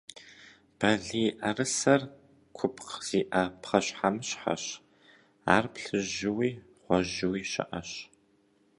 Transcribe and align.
Балийӏэрысэр 0.79 2.01
купкъ 2.55 2.95
зиӏэ 3.05 3.43
пхъэщхьэмыщхьэщ, 3.61 4.63
ар 5.53 5.65
плъыжьууи 5.73 6.49
гъуэжьууи 6.83 7.41
щыӏэщ. 7.51 7.91